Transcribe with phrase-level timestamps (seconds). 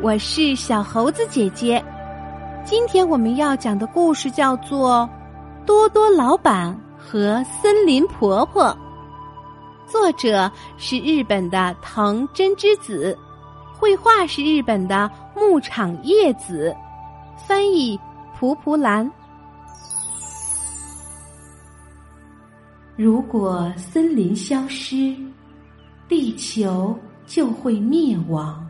[0.00, 1.84] 我是小猴子姐姐。
[2.64, 5.08] 今天我们要讲的故事叫做
[5.66, 8.64] 《多多老板和森林婆婆》，
[9.90, 13.18] 作者是日本的藤真之子，
[13.76, 16.72] 绘画是日本的牧场叶子，
[17.48, 17.98] 翻译
[18.38, 19.10] 蒲蒲兰。
[22.94, 25.12] 如果森林消失，
[26.06, 26.96] 地球
[27.26, 28.64] 就会灭亡。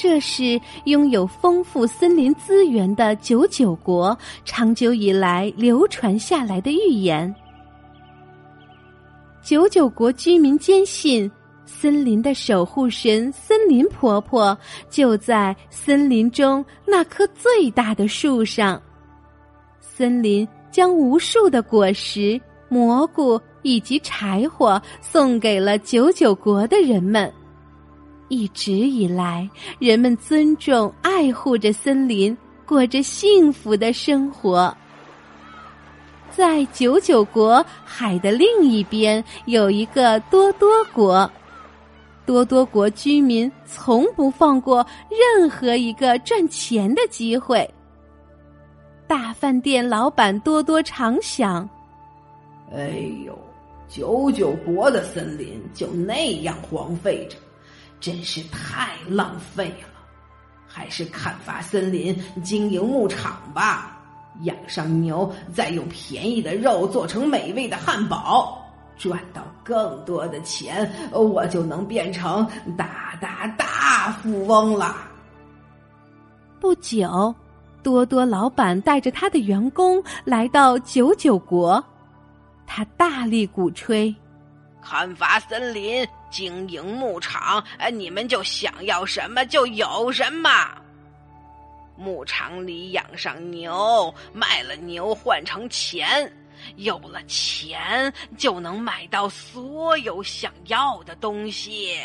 [0.00, 7.34] 这是拥有丰富森林资源的九九国长久以来流传下来的预言。
[9.42, 11.28] 九九国居民坚信，
[11.66, 14.56] 森林的守护神森林婆婆
[14.88, 18.80] 就在森林中那棵最大的树上。
[19.80, 27.32] 森林将无数的果实、蘑菇以及柴火送给了九九国的人们。
[28.28, 29.48] 一直以来，
[29.78, 34.74] 人们尊重、爱护着森林，过着幸福的生活。
[36.30, 41.30] 在九九国海的另一边，有一个多多国。
[42.26, 47.66] 多多国居民从不放过任何一个赚钱的机会。
[49.06, 51.66] 大饭店老板多多常想
[52.70, 53.36] ：“哎呦，
[53.88, 57.38] 九九国的森林就那样荒废着。”
[58.00, 59.88] 真是太浪费了，
[60.66, 63.94] 还是砍伐森林、经营牧场吧。
[64.42, 68.64] 养上牛，再用便宜的肉做成美味的汉堡，
[68.96, 74.94] 赚到更多的钱，我就能变成大大大富翁了。
[76.60, 77.34] 不久，
[77.82, 81.82] 多多老板带着他的员工来到九九国，
[82.64, 84.14] 他大力鼓吹。
[84.80, 90.50] 砍伐森林，经营牧场，哎，你们就想要什么就有什么。
[91.96, 96.32] 牧场里养上牛，卖了牛换成钱，
[96.76, 101.96] 有了钱就能买到所有想要的东西。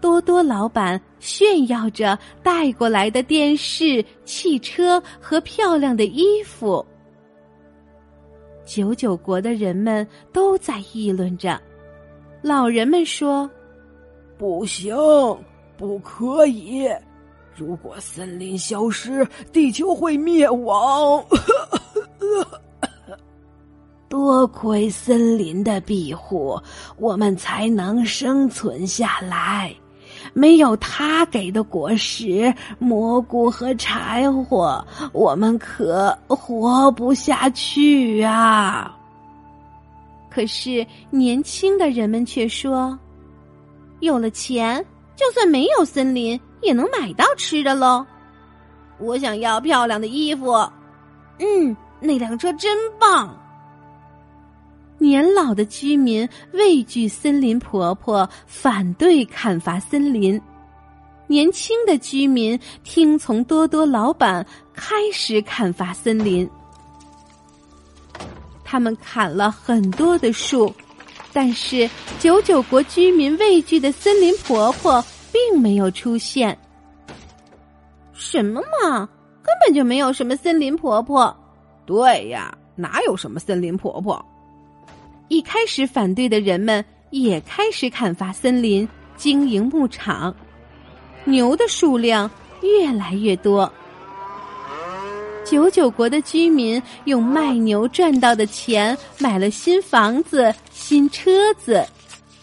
[0.00, 6.84] 多多老板炫耀着带过来的电视、汽车和漂亮的衣服。
[8.64, 11.60] 九九国的人们都在议论着，
[12.42, 13.48] 老人们说
[14.38, 14.96] ：“不行，
[15.76, 16.88] 不可以！
[17.54, 21.22] 如果森林消失，地球会灭亡。
[24.08, 26.60] 多亏森林的庇护，
[26.96, 29.74] 我们才能生存下来。”
[30.34, 38.96] 没有他给的果实、蘑菇和柴火，我们可活不下去啊！
[40.30, 42.98] 可是年轻的人们却说
[44.00, 44.84] ：“有了钱，
[45.16, 48.06] 就算没有森林，也能买到吃的喽。”
[49.00, 50.52] 我想要漂亮的衣服，
[51.38, 53.36] 嗯，那辆车真棒。
[54.98, 60.38] 年老的居民畏惧森林婆婆，反对砍伐森林；
[61.26, 66.46] 年轻的居民听从多多老板，开始砍伐森林。
[68.70, 70.72] 他们砍了很多的树，
[71.32, 76.56] 但是九九国居民畏惧的森林婆婆并没有出现。
[78.12, 79.08] 什么嘛，
[79.42, 81.36] 根本就没有什么森林婆婆。
[81.84, 84.24] 对呀，哪有什么森林婆婆？
[85.26, 90.32] 一开始反对的人们也开始砍伐森林，经营牧场，
[91.24, 92.30] 牛的数量
[92.62, 93.72] 越来越多。
[95.50, 101.84] 九九国的居民用卖牛赚到的钱买了新房子、新车子，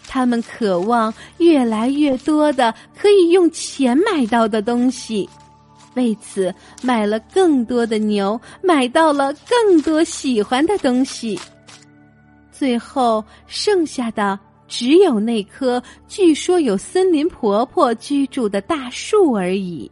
[0.06, 5.26] 他们渴望越来越多的可以用钱买到的东西，
[5.94, 11.40] 为此买了更多的牛，买到了更多喜欢的东西。
[12.52, 19.90] 最后剩下的只有那棵据说有森林婆婆居住的大树而已。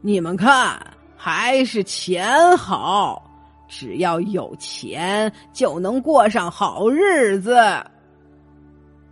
[0.00, 0.80] 你们看，
[1.28, 3.20] 还是钱好，
[3.66, 7.58] 只要有钱就能过上好日子。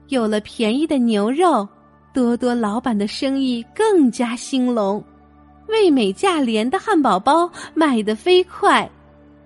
[0.07, 1.69] 有了便宜的牛肉，
[2.13, 5.03] 多多老板的生意更加兴隆，
[5.67, 8.89] 味美价廉的汉堡包卖得飞快，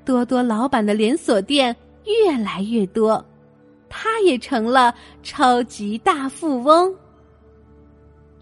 [0.04, 1.74] 多多老板的连锁店。
[2.04, 3.24] 越来越多，
[3.88, 6.94] 他也成了超级大富翁。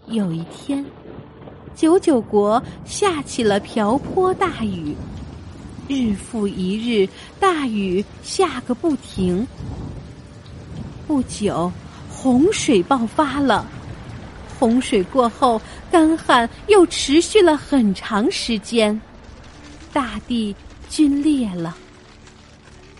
[0.07, 0.85] 有一天，
[1.75, 4.95] 九九国下起了瓢泼大雨，
[5.87, 7.07] 日复一日，
[7.39, 9.45] 大雨下个不停。
[11.07, 11.71] 不久，
[12.09, 13.65] 洪水爆发了，
[14.59, 15.61] 洪水过后，
[15.91, 18.99] 干旱又持续了很长时间，
[19.93, 20.55] 大地
[20.89, 21.77] 龟裂了。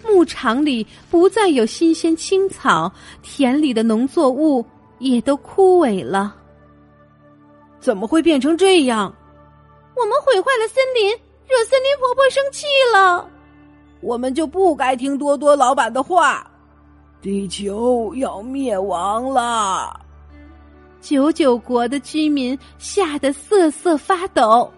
[0.06, 2.92] 牧场里不再有新鲜青草，
[3.22, 4.66] 田里的农作物
[5.00, 6.34] 也都枯萎了。
[7.88, 9.16] 怎么会变成这样？
[9.96, 11.10] 我们毁坏了森林，
[11.48, 13.26] 惹森林婆婆生气了。
[14.02, 16.46] 我们就不该听多多老板的话。
[17.22, 19.98] 地球要灭亡了！
[21.00, 24.70] 九九国的居民吓得瑟瑟发抖。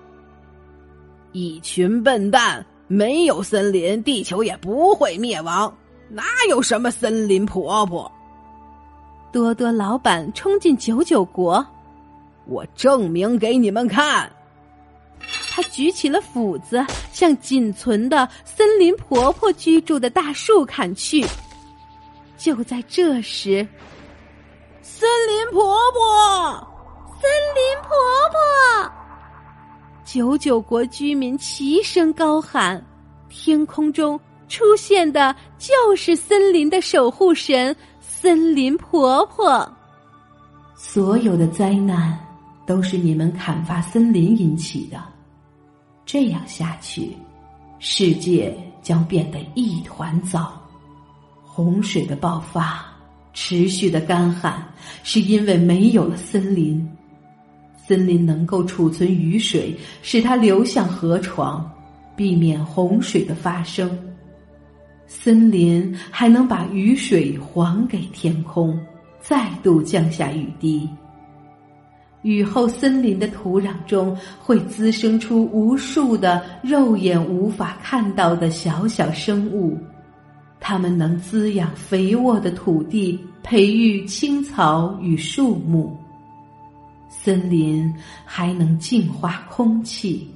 [1.31, 2.63] 一群笨蛋！
[2.87, 5.75] 没有森林，地球也不会灭亡。
[6.09, 8.11] 哪有什么森林婆婆？
[9.31, 11.65] 多多老板冲进九九国，
[12.45, 14.31] 我证明给你们看。
[15.51, 21.25] 他举起了斧子，向仅存的森林婆婆居住的大树砍去。
[22.37, 23.67] 就在这时，
[24.81, 26.67] 森林婆婆，
[27.19, 27.89] 森林婆
[28.31, 28.91] 婆。
[30.05, 32.83] 九九国居民齐声高喊，
[33.27, 39.69] 天空中出现的就是森林的守护神——森林婆婆。
[40.75, 42.17] 所有的灾难
[42.69, 45.03] 都是你们砍伐森林引起的，
[46.05, 47.17] 这样下去，
[47.79, 50.53] 世界将变得一团糟。
[51.43, 52.85] 洪水的爆发，
[53.33, 54.63] 持续的干旱，
[55.01, 56.87] 是因为没有了森林。
[57.75, 61.67] 森林能够储存雨水，使它流向河床，
[62.15, 63.89] 避免洪水的发生。
[65.07, 68.79] 森林还能把雨水还给天空，
[69.19, 70.87] 再度降下雨滴。
[72.21, 79.77] 雨后，森林的土壤中会滋生出无数的肉眼无法看到的小小生物，
[80.59, 85.97] 它们能滋养肥沃的土地，培育青草与树木。
[87.09, 87.93] 森林
[88.25, 90.29] 还能净化空气，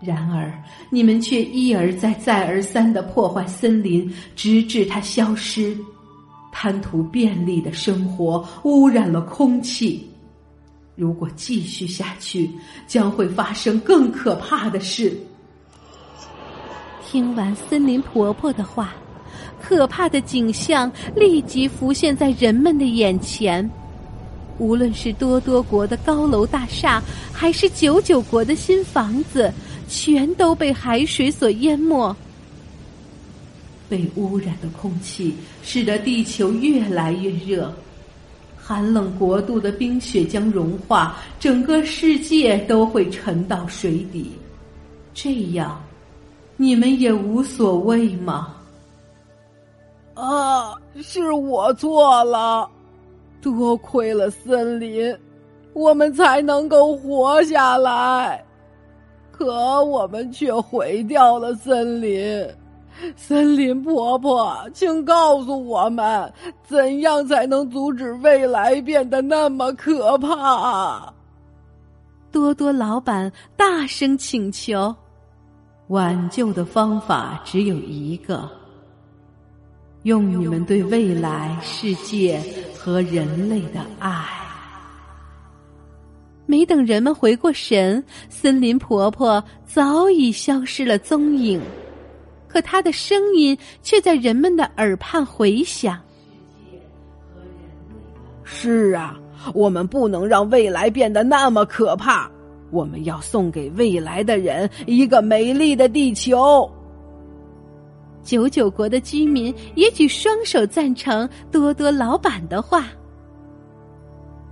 [0.00, 0.52] 然而
[0.90, 5.76] 你们却一而再、再而三的破坏森林，直至它消失，
[6.50, 10.09] 贪图便利的生活，污染了空气。
[10.96, 12.50] 如果继续下去，
[12.86, 15.16] 将会发生更可怕的事。
[17.06, 18.94] 听完森林婆婆的话，
[19.60, 23.68] 可怕的景象立即浮现在人们的眼前。
[24.58, 27.02] 无论是多多国的高楼大厦，
[27.32, 29.50] 还是九九国的新房子，
[29.88, 32.14] 全都被海水所淹没。
[33.88, 37.74] 被污染的空气使得地球越来越热，
[38.70, 44.30] 寒冷国度的冰雪将融化，整个世界都会沉到水底。
[45.12, 45.82] 这样，
[46.56, 48.54] 你们也无所谓吗？
[50.14, 50.72] 啊，
[51.02, 52.70] 是我错了。
[53.42, 55.12] 多亏了森林，
[55.72, 58.40] 我们才能够活下来。
[59.32, 62.46] 可我们却毁掉了森林。
[63.16, 66.32] 森林婆婆，请告诉我们，
[66.64, 71.12] 怎样才能阻止未来变得那么可怕？
[72.30, 74.94] 多多老板大声请求。
[75.88, 78.48] 挽救的方法只有一个。
[80.04, 82.40] 用你们对未来世界
[82.78, 84.24] 和人类的爱。
[86.46, 91.60] 没等人们回过神，森林婆婆早已消失了踪影，
[92.50, 95.98] 可他的声音却在人们的耳畔回响。
[98.42, 99.16] 是啊，
[99.54, 102.28] 我们不能让未来变得那么可怕，
[102.72, 106.68] 我们要送给未来的人一个美丽的地球。
[108.22, 112.88] 九九国的居民也举双手赞成多多老板的话，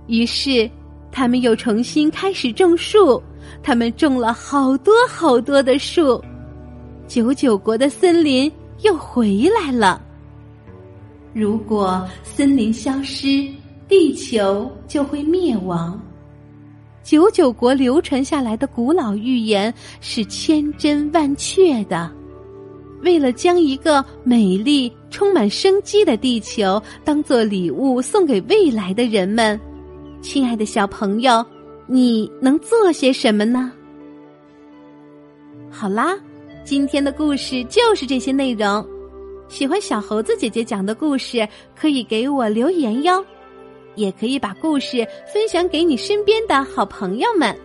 [0.07, 0.69] 于是
[1.11, 3.21] 他们又重新开始种树。
[3.63, 6.23] 他们种了好多好多的树，
[7.09, 8.49] 九九国的森林
[8.83, 9.99] 又回来了。
[11.33, 13.51] 如果森林消失，
[13.87, 15.99] 地球就会灭亡。
[17.01, 22.11] 九九国流传下来的古老预言是千真万确的。
[23.01, 29.59] 为了将一个美丽、充满生机的地球当做礼物送给未来的人们，
[30.21, 31.43] 亲爱的小朋友，
[31.87, 33.71] 你能做些什么呢？
[35.71, 36.15] 好啦，
[36.69, 38.87] 今天的故事就是这些内容。
[39.47, 43.25] 喜欢小猴子姐姐讲的故事，可以给我留言哟，
[43.95, 44.97] 也可以把故事
[45.33, 47.57] 分享给你身边的好朋友们。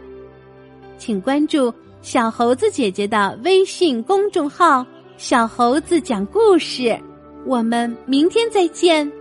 [0.96, 1.70] 请关注
[2.00, 4.86] 小猴子姐姐的微信公众号。
[5.18, 6.98] 小猴子讲故事，
[7.44, 9.12] 我们明天再见。